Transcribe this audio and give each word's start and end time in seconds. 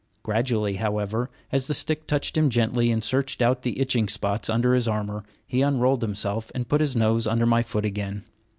Gradually, 0.23 0.77
however, 0.77 1.29
as 1.51 1.67
the 1.67 1.75
stick 1.75 2.07
touched 2.07 2.35
him 2.35 2.49
gently 2.49 2.89
and 2.89 3.03
searched 3.03 3.39
out 3.39 3.61
the 3.61 3.79
itching 3.79 4.07
spots 4.09 4.49
under 4.49 4.73
his 4.73 4.87
armor, 4.87 5.21
he 5.45 5.61
unrolled 5.61 6.01
himself 6.01 6.51
and 6.55 6.67
put 6.67 6.81
his 6.81 6.95
nose 6.95 7.27
under 7.27 7.45
my 7.45 7.61
foot 7.61 7.85
again. 7.85 8.23